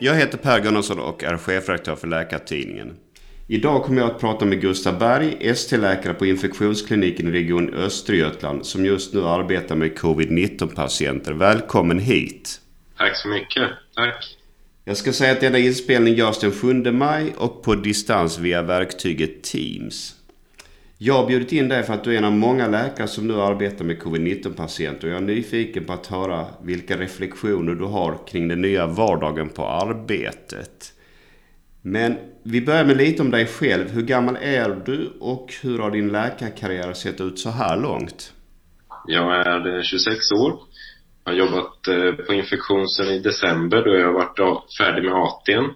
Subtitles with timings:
[0.00, 2.96] Jag heter Per Gunnarsson och är chefredaktör för Läkartidningen.
[3.46, 8.84] Idag kommer jag att prata med Gustav Berg, ST-läkare på infektionskliniken i Region Östergötland som
[8.84, 11.32] just nu arbetar med covid-19 patienter.
[11.32, 12.60] Välkommen hit!
[12.98, 13.70] Tack så mycket.
[13.94, 14.36] Tack.
[14.84, 19.42] Jag ska säga att denna inspelning görs den 7 maj och på distans via verktyget
[19.42, 20.14] Teams.
[21.00, 23.34] Jag har bjudit in dig för att du är en av många läkare som nu
[23.34, 28.26] arbetar med covid-19 patienter och jag är nyfiken på att höra vilka reflektioner du har
[28.26, 30.92] kring den nya vardagen på arbetet.
[31.82, 33.90] Men vi börjar med lite om dig själv.
[33.90, 38.32] Hur gammal är du och hur har din läkarkarriär sett ut så här långt?
[39.06, 40.58] Jag är eh, 26 år.
[41.24, 45.70] Jag har jobbat eh, på infektion sedan i december då jag varit färdig med AT'n.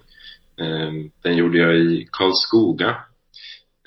[0.61, 2.97] Ehm, den gjorde jag i Karlskoga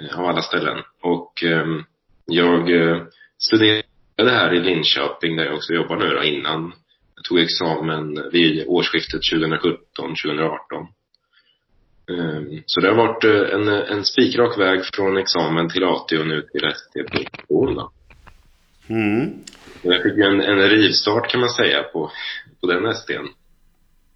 [0.01, 0.79] eh, av alla ställen.
[1.07, 1.85] Och ehm,
[2.27, 3.03] jag eh,
[3.39, 3.83] studerade
[4.19, 6.73] här i Linköping där jag också jobbar nu då innan
[7.15, 10.59] jag tog examen vid årsskiftet 2017-2018.
[12.11, 16.27] Ehm, så det har varit eh, en, en spikrak väg från examen till AT och
[16.27, 17.93] nu till ST-produktion då.
[18.89, 19.33] Mm.
[19.83, 22.11] Jag fick en, en rivstart kan man säga på,
[22.61, 23.27] på den STn.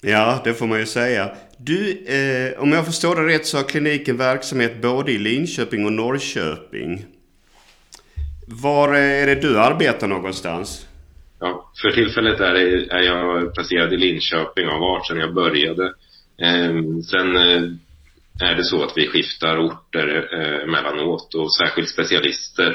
[0.03, 1.31] Ja, det får man ju säga.
[1.59, 5.93] Du, eh, om jag förstår det rätt så har kliniken verksamhet både i Linköping och
[5.93, 7.05] Norrköping.
[8.47, 10.87] Var eh, är det du arbetar någonstans?
[11.41, 15.35] Ja, för tillfället är, det, är jag placerad i Linköping och har varit sedan jag
[15.35, 15.85] började.
[16.43, 16.75] Eh,
[17.11, 17.63] sen eh,
[18.43, 22.71] är det så att vi skiftar orter eh, emellanåt och särskilt specialister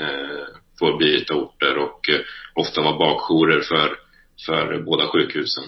[0.00, 0.46] eh,
[0.78, 2.20] får byta orter och eh,
[2.54, 3.96] ofta vara bakjourer för,
[4.46, 5.64] för båda sjukhusen.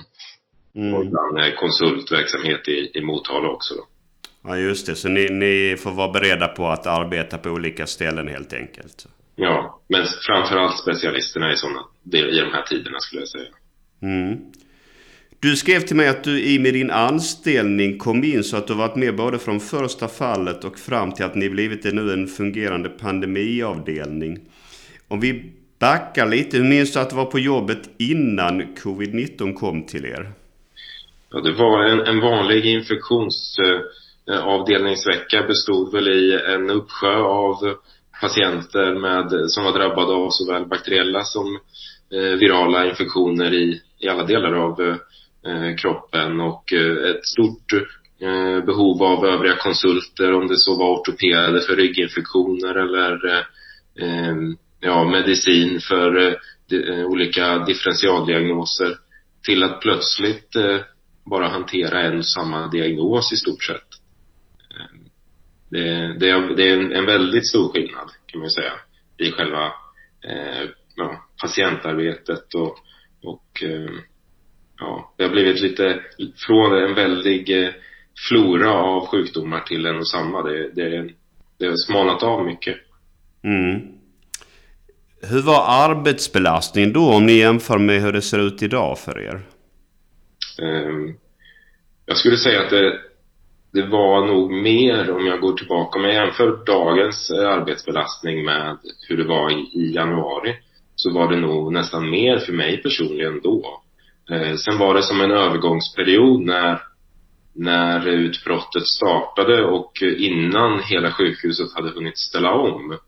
[0.77, 0.94] Mm.
[0.94, 3.86] Och ibland konsultverksamhet i, i Motala också då.
[4.44, 8.28] Ja just det, så ni, ni får vara beredda på att arbeta på olika ställen
[8.28, 9.06] helt enkelt?
[9.36, 11.80] Ja, men framförallt specialisterna i sådana,
[12.12, 13.48] i de här tiderna skulle jag säga.
[14.02, 14.38] Mm.
[15.41, 18.74] Du skrev till mig att du i med din anställning kom in så att du
[18.74, 22.89] varit med både från första fallet och fram till att ni blivit nu en fungerande
[22.89, 24.39] pandemiavdelning.
[25.08, 29.86] Om vi backar lite, hur minns du att du var på jobbet innan covid-19 kom
[29.86, 30.33] till er?
[31.31, 37.75] Ja, det var en, en vanlig infektionsavdelningsvecka eh, bestod väl i en uppsjö av
[38.20, 41.61] patienter med, som var drabbade av såväl bakteriella som
[42.13, 44.97] eh, virala infektioner i, i alla delar av eh,
[45.77, 47.73] kroppen och eh, ett stort
[48.20, 53.27] eh, behov av övriga konsulter om det så var ortopeder för rygginfektioner eller
[54.01, 54.35] eh,
[54.81, 56.35] ja, medicin för eh,
[56.73, 58.97] eh, olika differentialdiagnoser
[59.47, 60.57] till att plötsligt
[61.27, 63.89] bara hantera en och samma diagnos i stort sett.
[64.81, 65.09] Ehm,
[65.69, 68.73] det, det, är, det är en, en, väldigt stor skillnad kan man säga
[69.17, 69.64] i själva
[70.29, 72.79] eh, ja, patientarbetet och,
[73.23, 73.91] och eh,
[74.79, 76.01] ja, det har blivit lite
[76.47, 77.70] från en väldig eh,
[78.29, 80.43] flora av sjukdomar till en och samma.
[80.43, 81.11] Det, det,
[81.58, 82.77] det har smalnat av mycket.
[83.45, 83.81] Mm.
[85.23, 89.43] Hur var arbetsbelastningen då om ni jämför med hur det ser ut idag för er?
[90.62, 91.14] Ehm,
[92.06, 93.00] jag skulle säga att det,
[93.72, 98.78] det var nog mer om jag går tillbaka, om jag jämför dagens eh, arbetsbelastning med
[99.08, 100.56] hur det var i, i januari
[100.96, 103.83] så var det nog nästan mer för mig personligen då.
[104.30, 106.80] Eh, sen var det som en övergångsperiod när,
[107.55, 112.98] när utbrottet startade och innan hela sjukhuset hade hunnit ställa om.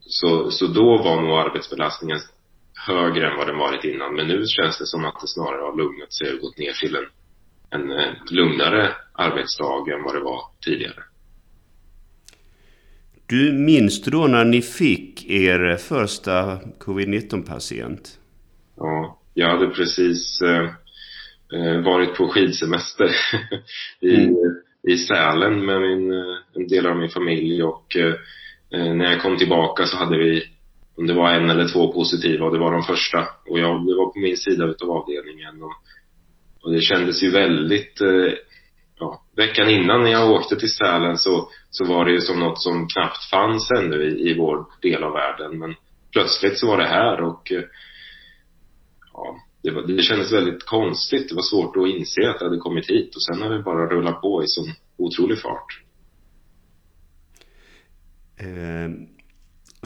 [0.00, 2.18] Så, så då var nog arbetsbelastningen
[2.88, 4.14] högre än vad den varit innan.
[4.14, 6.96] Men nu känns det som att det snarare har lugnat sig och gått ner till
[6.96, 7.06] en,
[7.70, 11.02] en eh, lugnare arbetsdag än vad det var tidigare.
[13.26, 18.18] Du minns du då när ni fick er första covid-19 patient?
[18.76, 20.64] Ja, jag hade precis eh,
[21.52, 23.10] eh varit på skidsemester
[24.00, 24.34] i, mm.
[24.88, 28.14] i Sälen med min, eh, en del av min familj och eh,
[28.70, 30.44] när jag kom tillbaka så hade vi
[30.98, 33.28] om det var en eller två positiva och det var de första.
[33.46, 35.62] Och jag, det var på min sida utav avdelningen.
[35.62, 35.72] Och,
[36.62, 38.32] och det kändes ju väldigt, eh,
[38.98, 42.62] ja, veckan innan när jag åkte till Sälen så, så var det ju som något
[42.62, 45.58] som knappt fanns ännu i, i vår del av världen.
[45.58, 45.74] Men
[46.12, 47.64] plötsligt så var det här och eh,
[49.12, 51.28] ja, det, var, det kändes väldigt konstigt.
[51.28, 53.86] Det var svårt att inse att det hade kommit hit och sen har det bara
[53.86, 55.82] rullat på i sån otrolig fart.
[58.40, 59.17] Eh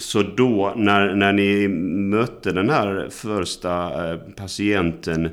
[0.03, 1.69] så då när, när ni
[2.09, 5.31] mötte den här första eh, patienten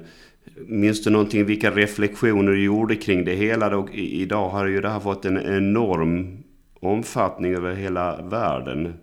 [0.67, 3.69] Minns du någonting vilka reflektioner du gjorde kring det hela?
[3.69, 6.43] Då, idag har ju det här fått en enorm
[6.81, 8.93] omfattning över hela världen.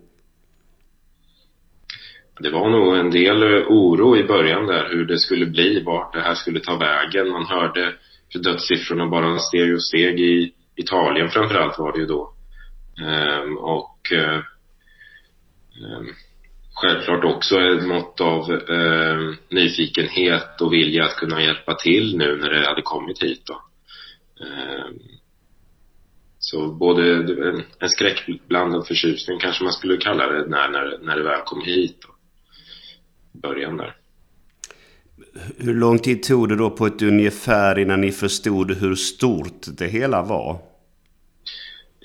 [2.39, 6.13] Det var nog en del eh, oro i början där hur det skulle bli, vart
[6.13, 7.29] det här skulle ta vägen.
[7.29, 7.93] Man hörde
[8.31, 12.33] för dödssiffrorna bara steg och steg i Italien framförallt var det ju då.
[13.01, 14.41] Ehm, och eh,
[15.77, 16.07] Ehm,
[16.73, 22.49] självklart också ett mått av eh, nyfikenhet och vilja att kunna hjälpa till nu när
[22.49, 23.61] det hade kommit hit då.
[24.45, 24.91] Eh,
[26.39, 31.23] så både en, en skräckblandad förtjusning kanske man skulle kalla det när, när, när det
[31.23, 31.97] väl kom hit.
[32.01, 32.15] Då.
[33.39, 33.95] Början där.
[35.57, 39.87] Hur lång tid tog det då på ett ungefär innan ni förstod hur stort det
[39.87, 40.59] hela var?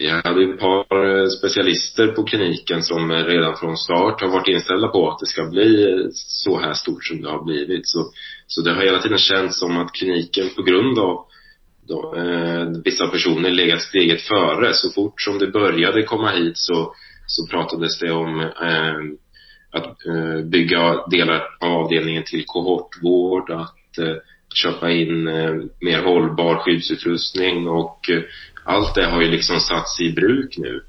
[0.02, 4.48] Vi hade ett par eh, specialister på kliniken som eh, redan från start har varit
[4.48, 7.88] inställda på att det ska bli eh, så här stort som det har blivit.
[7.88, 8.10] Så,
[8.46, 11.26] så det har hela tiden känts som att kliniken på grund av
[11.88, 14.72] då, eh, vissa personer legat steget före.
[14.72, 16.94] Så fort som det började komma hit så,
[17.26, 18.98] så pratades det om eh,
[19.70, 24.16] att eh, bygga delar av avdelningen till kohortvård, att eh,
[24.54, 25.24] köpa in
[25.80, 28.10] mer hållbar skyddsutrustning och
[28.64, 30.84] allt det har ju liksom satts i bruk nu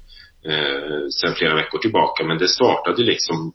[0.50, 2.24] eh, sen flera veckor tillbaka.
[2.24, 3.52] Men det startade liksom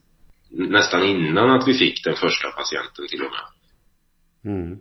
[0.50, 4.54] nästan innan att vi fick den första patienten till och med.
[4.54, 4.80] Mm.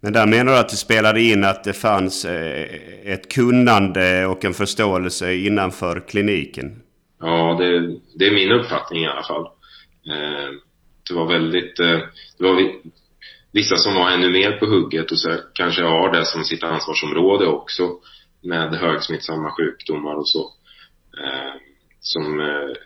[0.00, 2.66] Men där menar du att det spelade in att det fanns eh,
[3.04, 6.82] ett kunnande och en förståelse innanför kliniken?
[7.20, 9.44] Ja, det, det är min uppfattning i alla fall.
[10.06, 10.50] Eh,
[11.08, 11.98] det var väldigt, eh,
[12.38, 12.72] det var
[13.52, 17.46] vissa som var ännu mer på hugget och så kanske har det som sitt ansvarsområde
[17.46, 17.90] också
[18.42, 20.52] med högsmittsamma sjukdomar och så.
[21.18, 21.54] Eh,
[22.00, 22.76] som eh,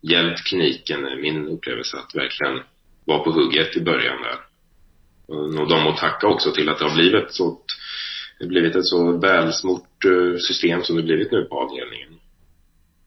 [0.00, 2.60] hjälpt kliniken, är min upplevelse, att verkligen
[3.04, 4.38] vara på hugget i början där.
[5.60, 7.58] Och de att tacka också till att det har blivit så
[8.38, 12.08] det har blivit ett så välsmort eh, system som det blivit nu på avdelningen.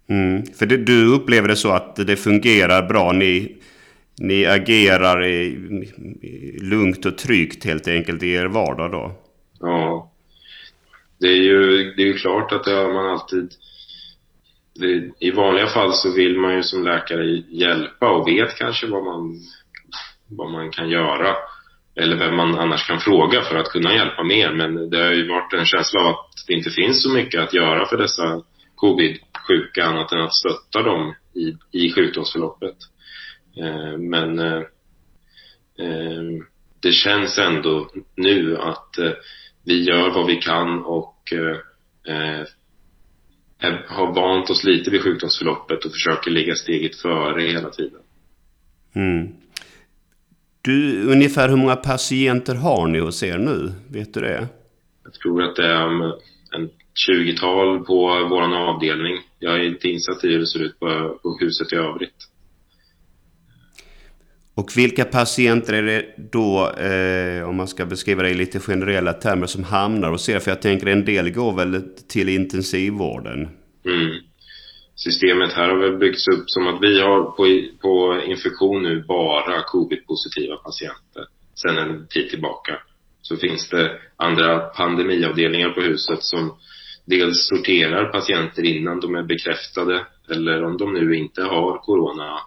[0.09, 0.45] Mm.
[0.45, 3.11] För det, du upplever det så att det fungerar bra?
[3.11, 3.57] Ni,
[4.19, 5.45] ni agerar i,
[6.21, 9.11] i, lugnt och tryggt helt enkelt i er vardag då?
[9.59, 10.10] Ja,
[11.21, 13.49] det är ju, det är ju klart att det har man alltid
[14.75, 19.03] det, I vanliga fall så vill man ju som läkare hjälpa och vet kanske vad
[19.03, 19.39] man,
[20.27, 21.35] vad man kan göra.
[21.95, 24.51] Eller vem man annars kan fråga för att kunna hjälpa mer.
[24.53, 27.53] Men det har ju varit en känsla av att det inte finns så mycket att
[27.53, 28.43] göra för dessa
[28.75, 32.77] covid-sjuka annat än att stötta dem i, i sjukdomsförloppet.
[33.57, 34.61] Eh, men eh,
[35.79, 36.23] eh,
[36.81, 39.11] det känns ändå nu att eh,
[39.63, 41.57] vi gör vad vi kan och eh,
[42.15, 42.45] eh,
[43.87, 47.99] har vant oss lite vid sjukdomsförloppet och försöker ligga steget före hela tiden.
[48.93, 49.27] Mm.
[50.61, 53.71] Du, ungefär hur många patienter har ni hos er nu?
[53.87, 54.47] Vet du det?
[55.03, 55.85] Jag tror att det är
[56.55, 56.69] en
[57.09, 59.17] 20-tal på vår avdelning.
[59.39, 62.30] Jag är inte insatt i hur det ser ut på, på huset i övrigt.
[64.55, 69.13] Och vilka patienter är det då, eh, om man ska beskriva det i lite generella
[69.13, 70.39] termer, som hamnar hos er?
[70.39, 73.49] För jag tänker en del går väl till intensivvården?
[73.85, 74.11] Mm.
[74.95, 79.63] Systemet här har väl byggts upp som att vi har på, på infektion nu bara
[79.63, 81.25] covid-positiva patienter
[81.55, 82.79] sen en tid tillbaka.
[83.21, 86.57] Så finns det andra pandemiavdelningar på huset som
[87.05, 92.39] dels sorterar patienter innan de är bekräftade eller om de nu inte har corona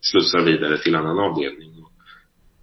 [0.00, 1.72] slussar vidare till annan avdelning.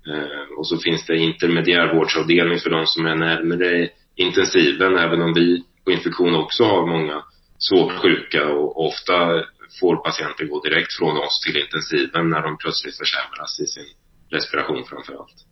[0.07, 5.63] Eh, och så finns det intermediärvårdsavdelning för de som är närmare intensiven, även om vi
[5.85, 7.23] på infektion också har många
[7.57, 9.43] svårt sjuka och ofta
[9.79, 13.89] får patienter gå direkt från oss till intensiven när de plötsligt försämras i sin
[14.29, 15.45] respiration framför allt.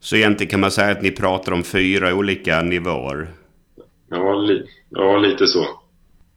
[0.00, 3.30] Så egentligen kan man säga att ni pratar om fyra olika nivåer?
[4.10, 5.66] Ja, li ja lite så.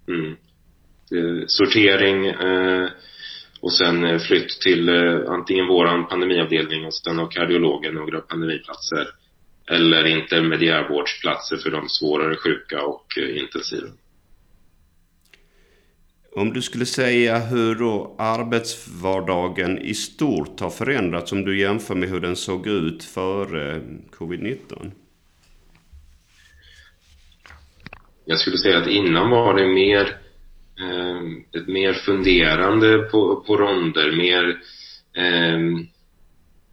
[0.07, 0.35] Mm.
[1.47, 2.89] Sortering, eh,
[3.61, 9.07] och sen eh, flytt till eh, antingen våran pandemiavdelning och sen har kardiologen några pandemiplatser
[9.71, 13.87] eller intermediärvårdsplatser för de svårare sjuka och eh, intensiva.
[16.35, 22.09] Om du skulle säga hur då arbetsvardagen i stort har förändrats om du jämför med
[22.09, 24.91] hur den såg ut före covid-19?
[28.25, 30.17] Jag skulle säga att innan var det mer
[31.55, 34.49] ett mer funderande på, på ronder, mer
[35.17, 35.59] eh,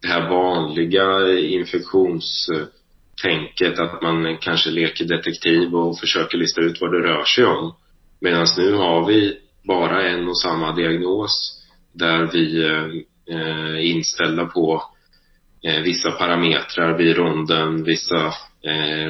[0.01, 6.99] det här vanliga infektionstänket att man kanske leker detektiv och försöker lista ut vad det
[6.99, 7.75] rör sig om.
[8.19, 11.61] Medan nu har vi bara en och samma diagnos
[11.93, 12.87] där vi eh,
[13.37, 14.83] är inställda på
[15.63, 18.33] eh, vissa parametrar vid ronden, vissa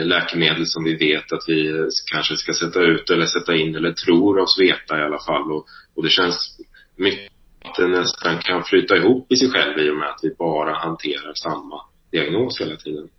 [0.04, 4.38] läkemedel som vi vet att vi kanske ska sätta ut eller sätta in eller tror
[4.38, 5.52] oss veta i alla fall.
[5.52, 6.58] Och, och det känns
[6.96, 7.32] mycket
[7.66, 10.74] att det nästan kan flyta ihop i sig själv i och med att vi bara
[10.74, 11.82] hanterar samma
[12.12, 13.10] diagnos hela tiden.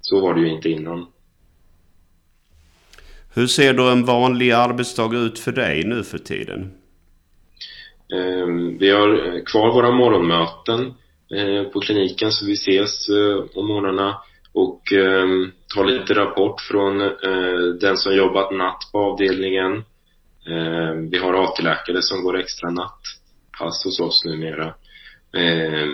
[0.00, 1.06] Så var det ju inte innan
[3.34, 6.72] Hur ser då en vanlig arbetsdag ut för dig nu för tiden?
[8.14, 10.94] Ehm, vi har kvar våra morgonmöten
[11.34, 14.16] eh, på kliniken så vi ses eh, om morgnarna
[14.52, 14.92] och
[15.74, 19.76] ta tar lite rapport från eh, den som jobbat natt på avdelningen.
[20.46, 24.66] Eh, vi har AT-läkare som går extra nattpass hos oss numera.
[25.36, 25.86] Eh,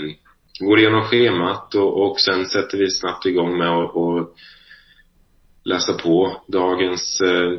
[0.61, 4.28] går igenom schemat och, och sen sätter vi snabbt igång med att
[5.64, 7.52] läsa på dagens eh,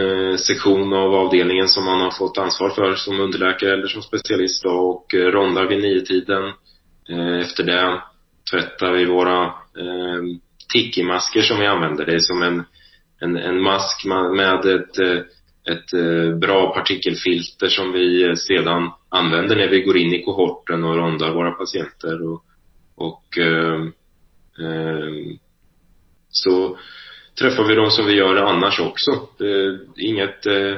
[0.00, 4.62] eh, sektion av avdelningen som man har fått ansvar för som underläkare eller som specialist
[4.62, 6.52] då, och eh, rondar vid nio-tiden.
[7.08, 8.02] Eh, efter det
[8.50, 9.44] tvättar vi våra
[9.78, 10.22] eh,
[10.72, 12.06] tiki-masker som vi använder.
[12.06, 12.64] Det är som en,
[13.20, 14.04] en, en mask
[14.36, 15.22] med ett, eh,
[15.72, 20.84] ett eh, bra partikelfilter som vi eh, sedan använder när vi går in i kohorten
[20.84, 22.22] och rondar våra patienter.
[22.28, 22.44] Och,
[22.94, 23.84] och eh,
[26.28, 26.78] så
[27.38, 29.10] träffar vi dem som vi gör annars också.
[29.40, 30.76] Eh, inget eh,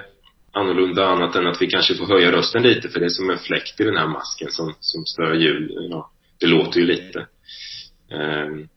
[0.53, 3.39] annorlunda annat än att vi kanske får höja rösten lite för det är som en
[3.39, 5.71] fläkt i den här masken som, som stör ljud.
[5.91, 7.27] Ja, det låter ju lite.
[8.11, 8.69] Ehm,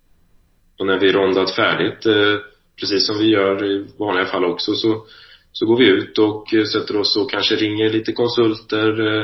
[0.79, 2.37] och när vi rondat färdigt, eh,
[2.79, 5.05] precis som vi gör i vanliga fall också, så,
[5.51, 9.21] så går vi ut och eh, sätter oss och kanske ringer lite konsulter,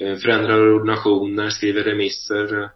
[0.00, 2.70] eh, förändrar ordinationer, skriver remisser,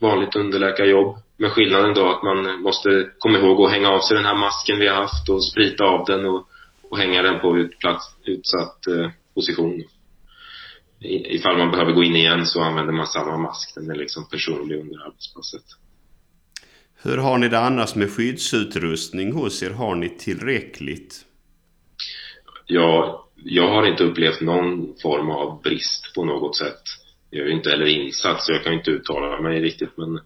[0.00, 1.16] vanligt underläkarjobb.
[1.36, 4.78] Med skillnaden då att man måste komma ihåg att hänga av sig den här masken
[4.78, 6.48] vi har haft och sprita av den och,
[6.90, 8.78] och hänga den på utplats, utsatt
[9.34, 9.84] position.
[11.00, 13.74] I, ifall man behöver gå in igen så använder man samma mask.
[13.74, 15.64] Den är liksom personlig under arbetspasset.
[17.04, 19.70] Hur har ni det annars med skyddsutrustning hos er?
[19.70, 21.24] Har ni tillräckligt?
[22.66, 26.82] Ja, jag har inte upplevt någon form av brist på något sätt.
[27.30, 30.20] Jag är inte heller insatt så jag kan inte uttala mig riktigt men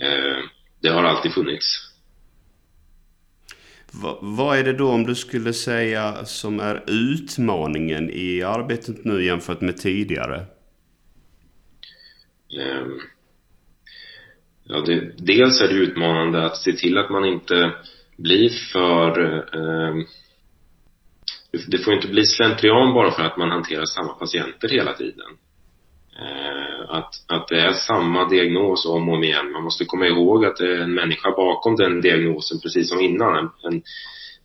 [0.00, 0.44] Eh,
[0.80, 1.90] det har alltid funnits.
[3.92, 9.24] Va, vad är det då om du skulle säga som är utmaningen i arbetet nu
[9.24, 10.46] jämfört med tidigare?
[12.58, 13.00] Um,
[14.64, 17.72] ja, det, dels är det utmanande att se till att man inte
[18.16, 19.20] blir för
[19.54, 20.06] eh,
[21.66, 25.30] det får inte bli slentrian bara för att man hanterar samma patienter hela tiden.
[26.18, 29.52] Eh, att, att det är samma diagnos om och om igen.
[29.52, 33.36] Man måste komma ihåg att det är en människa bakom den diagnosen precis som innan.
[33.36, 33.82] En, en,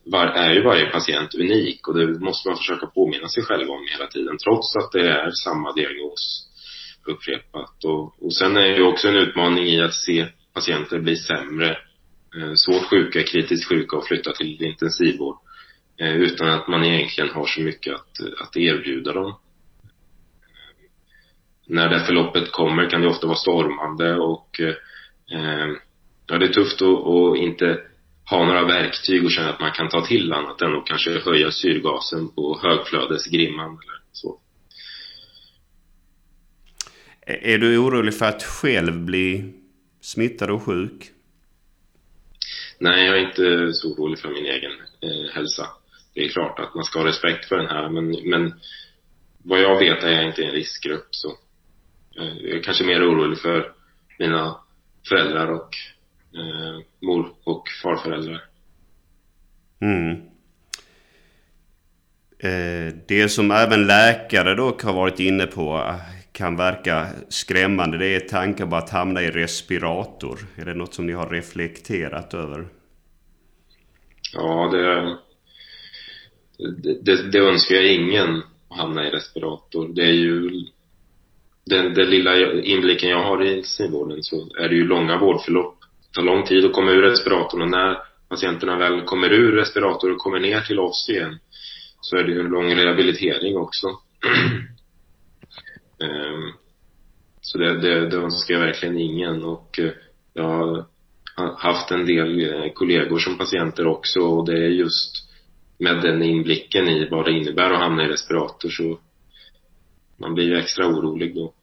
[0.06, 3.88] var, är ju varje patient unik och det måste man försöka påminna sig själv om
[3.92, 6.49] hela tiden trots att det är samma diagnos
[7.10, 7.84] upprepat.
[7.84, 11.70] Och, och sen är det ju också en utmaning i att se patienter bli sämre,
[12.38, 15.38] eh, svårt sjuka, kritiskt sjuka och flytta till intensivvård
[15.98, 19.40] eh, utan att man egentligen har så mycket att, att erbjuda dem
[21.70, 25.68] när det förloppet kommer kan det ofta vara stormande och eh,
[26.28, 27.82] ja, det är tufft att, att inte
[28.30, 31.52] ha några verktyg och känna att man kan ta till annat än att kanske höja
[31.52, 34.40] syrgasen på högflödesgrimman eller så.
[37.30, 39.54] Är du orolig för att själv bli
[40.02, 41.12] smittad och sjuk?
[42.80, 44.72] Nej, jag är inte så orolig för min egen
[45.02, 45.68] eh, hälsa.
[46.14, 48.54] Det är klart att man ska ha respekt för den här, men, men
[49.44, 51.38] vad jag vet är jag inte en riskgrupp, så
[52.20, 53.72] Eh, jag är kanske mer orolig för
[54.20, 54.58] mina
[55.10, 55.76] föräldrar och
[56.36, 58.44] eh, mor och farföräldrar.
[59.82, 60.12] Mm.
[62.40, 65.96] Eh, det som även läkare dock har varit inne på
[66.40, 67.98] kan verka skrämmande.
[67.98, 70.40] Det är tankar på att hamna i respirator.
[70.56, 72.68] Är det något som ni har reflekterat över?
[74.34, 75.18] Ja, det,
[76.84, 79.88] det, det, det önskar jag ingen att hamna i respirator.
[79.88, 80.50] Det är ju
[81.66, 85.78] den, den lilla inblicken jag har i intensivvården så är det ju långa vårdförlopp.
[86.08, 87.98] Det tar lång tid att komma ur respiratorn och när
[88.30, 91.40] patienterna väl kommer ur respiratorn och kommer ner till oss igen
[92.02, 93.88] så är det ju en lång rehabilitering också.
[96.00, 96.54] um,
[97.42, 99.92] så det, det, det önskar jag verkligen ingen och uh,
[100.34, 100.86] jag
[101.36, 105.30] har haft en del uh, kollegor som patienter också och det är just
[105.78, 109.00] med den inblicken i vad det innebär att hamna i respirator så
[110.18, 111.54] man blir ju extra orolig då.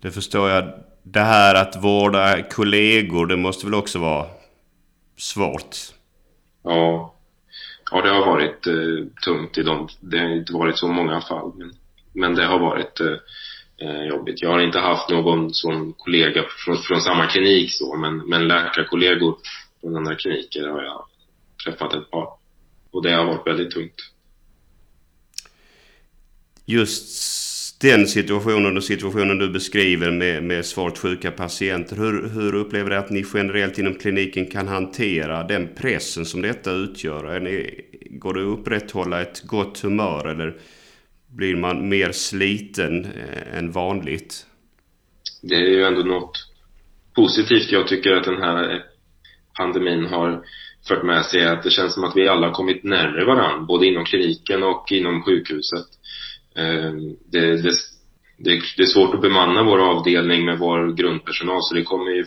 [0.00, 0.84] Det förstår jag.
[1.02, 4.26] Det här att vårda kollegor, det måste väl också vara
[5.16, 5.76] svårt?
[6.62, 7.14] Ja.
[7.90, 9.88] Ja, det har varit eh, tungt i dem.
[10.00, 11.52] Det har inte varit så många fall.
[11.56, 11.72] Men,
[12.18, 13.16] men det har varit eh,
[13.88, 14.42] eh, jobbigt.
[14.42, 19.36] Jag har inte haft någon sån kollega från, från samma klinik så, men, men läkarkollegor
[19.80, 21.04] från andra kliniker har jag
[21.64, 22.28] träffat ett par.
[22.90, 24.12] Och det har varit väldigt tungt.
[26.64, 27.08] Just
[27.80, 31.96] den situationen och situationen du beskriver med, med svårt sjuka patienter.
[31.96, 36.72] Hur, hur upplever du att ni generellt inom kliniken kan hantera den pressen som detta
[36.72, 37.24] utgör?
[37.24, 40.56] Är ni, går det att upprätthålla ett gott humör eller
[41.36, 44.46] blir man mer sliten eh, än vanligt?
[45.42, 46.32] Det är ju ändå något
[47.14, 48.84] positivt jag tycker att den här
[49.56, 50.42] pandemin har
[50.88, 53.86] fört med sig att det känns som att vi alla har kommit närmare varandra, både
[53.86, 55.86] inom kliniken och inom sjukhuset.
[56.56, 56.92] Eh,
[57.32, 57.72] det, det,
[58.36, 62.24] det, det är svårt att bemanna vår avdelning med vår grundpersonal så det kommer ju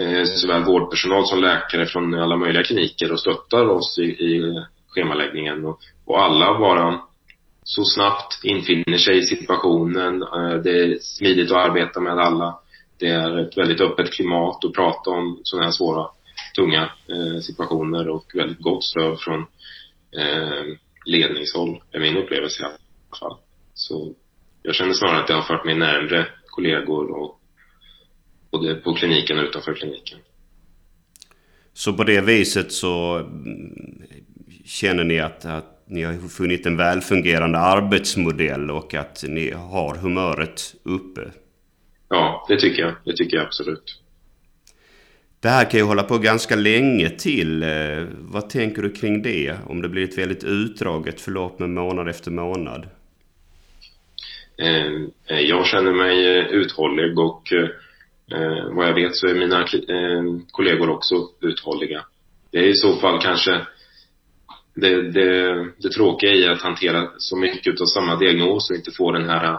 [0.00, 5.64] eh, såväl vårdpersonal som läkare från alla möjliga kliniker och stöttar oss i, i schemaläggningen
[5.64, 7.00] och, och alla bara
[7.66, 10.22] så snabbt infinner sig i situationen.
[10.22, 12.58] Eh, det är smidigt att arbeta med alla.
[12.98, 16.08] Det är ett väldigt öppet klimat att prata om sådana här svåra,
[16.56, 19.40] tunga eh, situationer och väldigt gott stöd från
[20.18, 20.64] eh,
[21.06, 22.76] ledningshåll, är min upplevelse i alla
[23.20, 23.38] fall.
[23.74, 24.14] Så
[24.62, 27.40] jag känner snarare att det har fört mig närmre kollegor och
[28.50, 30.18] både på kliniken och utanför kliniken.
[31.72, 34.02] Så på det viset så mm,
[34.64, 40.74] känner ni att, att ni har funnit en välfungerande arbetsmodell och att ni har humöret
[40.82, 41.20] uppe?
[42.08, 42.94] Ja, det tycker jag.
[43.04, 44.00] Det tycker jag absolut.
[45.40, 47.62] Det här kan ju hålla på ganska länge till.
[47.62, 49.54] Eh, vad tänker du kring det?
[49.66, 52.86] Om det blir ett väldigt utdraget förlopp med månad efter månad?
[54.58, 57.42] Eh, jag känner mig eh, uthållig och
[58.72, 59.66] vad jag vet så är mina
[60.50, 62.04] kollegor också uthålliga.
[62.50, 63.66] Det är i så fall kanske
[64.76, 69.12] det, det, det tråkiga i att hantera så mycket av samma diagnos och inte få
[69.12, 69.58] den här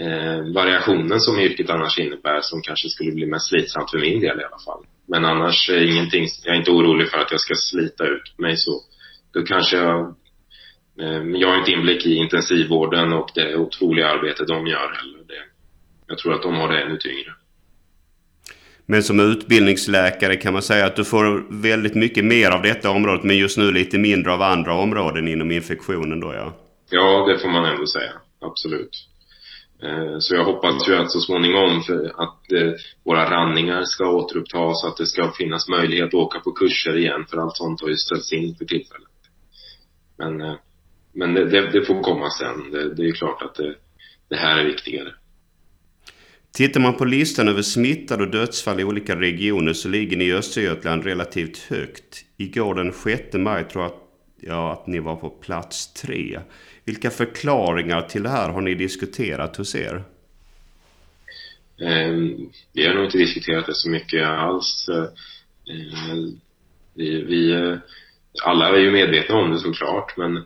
[0.00, 4.40] eh, variationen som yrket annars innebär som kanske skulle bli mest slitsamt för min del
[4.40, 4.84] i alla fall.
[5.08, 8.56] Men annars är ingenting, jag är inte orolig för att jag ska slita ut mig
[8.56, 8.80] så.
[9.32, 10.00] Då kanske jag,
[11.00, 15.18] eh, jag har inte inblick i intensivvården och det otroliga arbete de gör heller.
[15.28, 15.42] Det,
[16.06, 17.32] jag tror att de har det ännu tyngre.
[18.92, 23.24] Men som utbildningsläkare kan man säga att du får väldigt mycket mer av detta området
[23.24, 26.52] men just nu lite mindre av andra områden inom infektionen då ja?
[26.90, 28.12] Ja, det får man ändå säga.
[28.40, 29.08] Absolut.
[29.82, 32.72] Eh, så jag hoppas ju att så småningom för att eh,
[33.04, 37.36] våra ranningar ska återupptas, att det ska finnas möjlighet att åka på kurser igen, för
[37.36, 39.08] allt sånt har ju ställts in för tillfället.
[40.18, 40.54] Men, eh,
[41.14, 42.70] men det, det, det får komma sen.
[42.70, 43.74] Det, det är klart att det,
[44.28, 45.12] det här är viktigare.
[46.52, 50.32] Tittar man på listan över smittade och dödsfall i olika regioner så ligger ni i
[50.32, 52.24] Östergötland relativt högt.
[52.36, 54.02] Igår den 6 maj tror jag att,
[54.40, 56.40] ja, att ni var på plats tre.
[56.84, 60.04] Vilka förklaringar till det här har ni diskuterat hos er?
[61.80, 64.88] Ehm, vi har nog inte diskuterat det så mycket alls.
[64.88, 66.40] Ehm,
[66.94, 67.78] vi, vi eh,
[68.44, 70.36] alla är ju medvetna om det såklart, men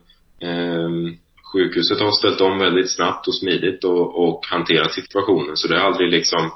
[0.40, 1.16] ehm,
[1.53, 5.87] sjukhuset har ställt om väldigt snabbt och smidigt och, och hanterat situationen, så det har
[5.87, 6.51] aldrig liksom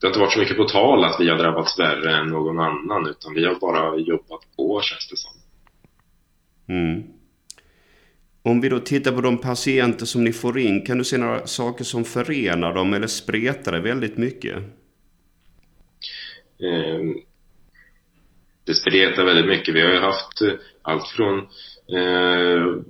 [0.00, 2.60] det har inte varit så mycket på tal att vi har drabbats värre än någon
[2.60, 5.32] annan, utan vi har bara jobbat på, känns det som.
[6.68, 7.02] Mm.
[8.42, 11.46] Om vi då tittar på de patienter som ni får in, kan du se några
[11.46, 14.56] saker som förenar dem eller spretar det väldigt mycket?
[16.62, 17.00] Eh,
[18.64, 19.74] det spretar väldigt mycket.
[19.74, 21.38] Vi har ju haft eh, allt från
[21.98, 22.82] eh,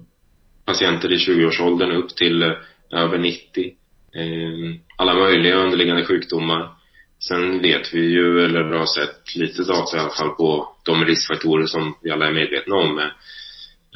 [0.64, 2.52] patienter i 20-årsåldern upp till eh,
[2.90, 3.72] över 90.
[4.14, 6.70] Ehm, alla möjliga underliggande sjukdomar.
[7.28, 11.66] Sen vet vi ju, eller har sett lite data i alla fall på de riskfaktorer
[11.66, 13.10] som vi alla är medvetna om med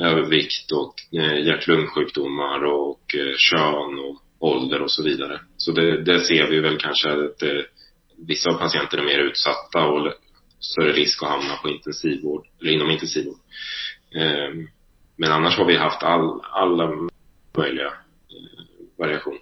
[0.01, 5.41] övervikt och eh, hjärt-lungsjukdomar och kön och ålder och så vidare.
[5.57, 7.67] Så det, det ser vi väl kanske att det,
[8.29, 10.13] vissa patienter är mer utsatta och
[10.61, 13.39] större risk att hamna på intensivvård, eller inom intensivvård.
[14.17, 14.69] Ehm,
[15.17, 17.09] men annars har vi haft all, alla
[17.57, 18.65] möjliga eh,
[18.99, 19.41] variationer.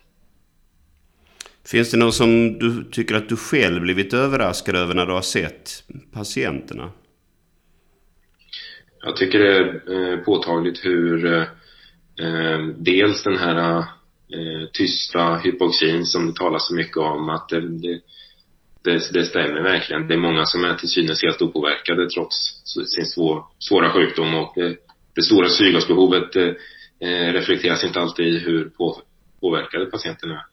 [1.66, 5.22] Finns det något som du tycker att du själv blivit överraskad över när du har
[5.22, 5.70] sett
[6.12, 6.90] patienterna?
[9.00, 11.46] Jag tycker det är eh, påtagligt hur eh,
[12.76, 13.84] dels den här
[14.72, 18.00] tysta hypoxin som det talas så mycket om att det, det,
[18.82, 20.08] det, det stämmer verkligen.
[20.08, 22.62] Det är många som är till synes helt opåverkade trots
[22.94, 24.76] sin svår, svåra sjukdom och det,
[25.14, 26.52] det stora syrgasbehovet eh,
[27.00, 29.02] eh, reflekteras inte alltid i hur på,
[29.40, 30.44] påverkade patienterna är.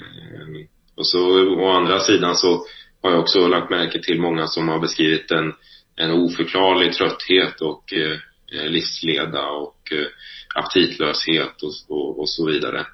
[0.00, 2.66] Eh, och så å andra sidan så
[3.02, 5.52] har jag också lagt märke till många som har beskrivit en
[5.98, 8.18] en oförklarlig trötthet och eh,
[8.52, 10.06] eh livsleda och eh,
[10.54, 12.86] aptitlöshet och, och, och så vidare.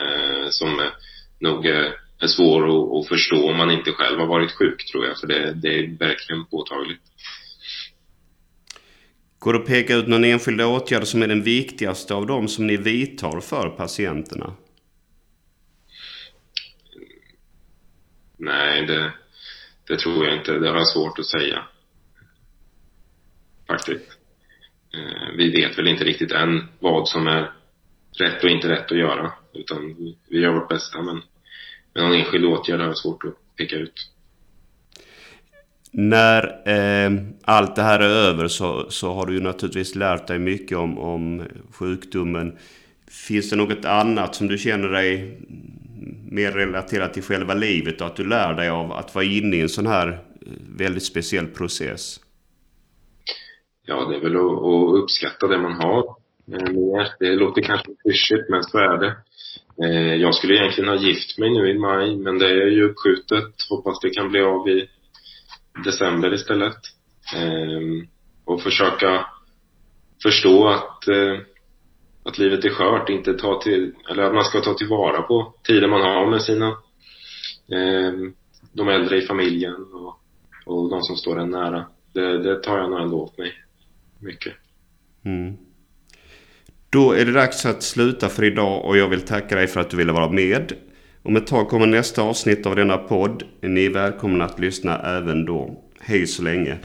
[0.00, 0.90] Ehm, eh, som
[1.38, 5.06] nog är, är svår att, att, förstå om man inte själv har varit sjuk tror
[5.06, 7.02] jag, för det, det är verkligen påtagligt.
[9.40, 12.66] Går det att peka ut någon enskild åtgärd som är den viktigaste av dem som
[12.66, 14.54] ni vidtar för patienterna?
[18.36, 19.12] Nej, det,
[19.88, 20.58] det tror jag inte.
[20.58, 21.64] Det är svårt att säga.
[23.66, 24.10] Faktiskt.
[24.94, 27.52] Eh, vi vet väl inte riktigt än vad som är
[28.18, 29.32] rätt och inte rätt att göra.
[29.52, 29.94] Utan
[30.28, 31.22] vi gör vårt bästa, men,
[31.94, 34.10] någon enskild åtgärd har jag svårt att peka ut.
[35.90, 40.38] När eh, allt det här är över så, så har du ju naturligtvis lärt dig
[40.38, 42.56] mycket om, om sjukdomen.
[43.28, 45.38] Finns det något annat som du känner dig
[46.30, 49.60] mer relaterat till själva livet och att du lär dig av att vara inne i
[49.60, 52.20] en sån här eh, väldigt speciell process?
[53.86, 56.16] Ja, det är väl att, att uppskatta det man har
[56.52, 57.08] eh, mer.
[57.18, 59.16] Det låter kanske klyschigt, men så är det.
[59.84, 63.54] Eh, jag skulle egentligen ha gift mig nu i maj, men det är ju uppskjutet.
[63.70, 64.88] Hoppas det kan bli av i
[65.84, 66.76] december istället.
[67.34, 68.06] Eh,
[68.44, 69.26] och försöka
[70.22, 71.38] förstå att, eh,
[72.22, 75.90] att livet är skört, inte ta till, eller att man ska ta tillvara på tiden
[75.90, 76.68] man har med sina,
[77.72, 78.12] eh,
[78.72, 80.20] de äldre i familjen och,
[80.66, 81.86] och de som står en nära.
[82.12, 83.52] Det, det tar jag nog ändå åt mig
[84.18, 84.52] mycket.
[85.24, 85.56] Mm.
[86.90, 89.90] Då är det dags att sluta för idag och jag vill tacka dig för att
[89.90, 90.72] du ville vara med.
[91.22, 93.42] Om ett tag kommer nästa avsnitt av denna podd.
[93.60, 95.82] Ni är välkomna att lyssna även då.
[96.00, 96.78] Hej så länge!